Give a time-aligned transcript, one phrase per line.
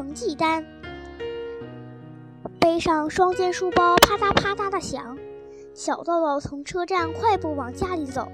[0.00, 0.64] 成绩单，
[2.58, 5.18] 背上双肩书包啪嗒啪嗒的响。
[5.74, 8.26] 小豆豆从车站快步往家里走，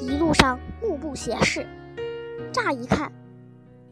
[0.00, 1.68] 一路上目不斜视，
[2.54, 3.12] 乍一看，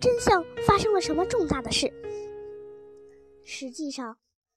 [0.00, 1.92] 真像发生了什么重大的事。
[3.44, 4.16] 实际上，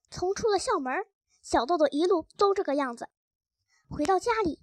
[0.09, 0.93] 从出了校门，
[1.41, 3.09] 小豆豆一路都这个样子。
[3.89, 4.61] 回到家里，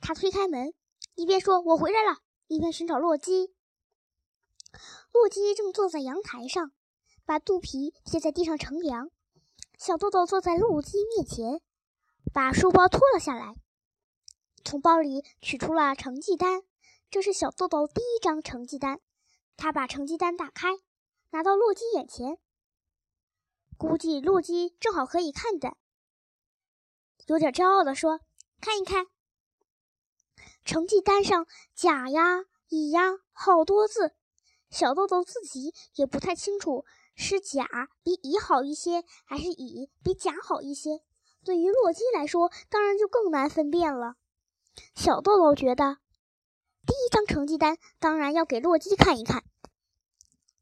[0.00, 0.72] 他推开门，
[1.16, 3.52] 一边说“我回来了”，一边寻找洛基。
[5.12, 6.72] 洛基正坐在阳台上，
[7.24, 9.10] 把肚皮贴在地上乘凉。
[9.78, 11.60] 小豆豆坐在洛基面前，
[12.32, 13.54] 把书包脱了下来，
[14.64, 16.62] 从包里取出了成绩单。
[17.10, 19.00] 这是小豆豆第一张成绩单。
[19.56, 20.68] 他把成绩单打开，
[21.30, 22.38] 拿到洛基眼前。
[23.76, 25.76] 估计洛基正好可以看的，
[27.26, 28.20] 有点骄傲地说。
[28.60, 29.06] 看一看，
[30.64, 34.14] 成绩单上甲呀、乙呀，好多字。
[34.74, 37.64] 小豆豆自己也不太清楚是甲
[38.02, 41.00] 比乙好一些，还是乙比甲好一些。
[41.44, 44.16] 对于洛基来说，当然就更难分辨了。
[44.96, 45.98] 小豆豆觉得，
[46.84, 49.44] 第一张成绩单当然要给洛基看一看，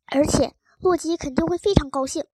[0.04, 2.26] 而且洛基肯定会非常高兴。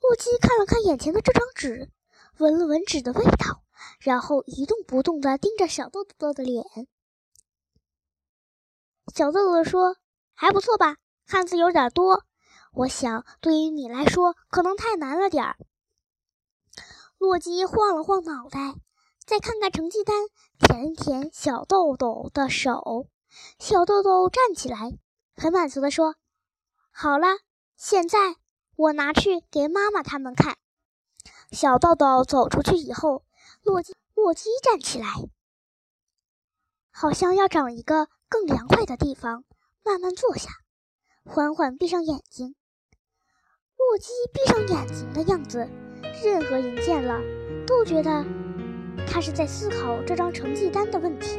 [0.00, 1.92] 洛基看了看眼前的这张纸，
[2.38, 3.62] 闻了闻纸的味道。
[4.00, 6.64] 然后一动不动地盯着小豆豆的脸。
[9.14, 9.96] 小豆豆说
[10.36, 10.96] ：“还不错吧？
[11.26, 12.22] 汉字有点多，
[12.72, 15.56] 我想对于你来说可能太难了点儿。”
[17.18, 18.74] 洛基晃了晃脑袋，
[19.24, 20.14] 再看看成绩单，
[20.58, 23.08] 舔舔小豆豆的手。
[23.58, 24.98] 小豆豆站起来，
[25.34, 26.14] 很满足地说
[26.92, 27.26] ：“好了，
[27.76, 28.36] 现在
[28.76, 30.56] 我拿去给妈妈他们看。”
[31.50, 33.24] 小豆豆走出去以后。
[33.62, 35.08] 洛基，洛基站起来，
[36.92, 39.44] 好像要找一个更凉快的地方，
[39.86, 40.50] 慢慢坐下，
[41.24, 42.56] 缓缓闭上眼睛。
[43.78, 45.58] 洛基闭上眼睛的样子，
[46.24, 47.20] 任何人见了
[47.64, 48.24] 都觉得
[49.06, 51.38] 他是在思考这张成绩单的问题。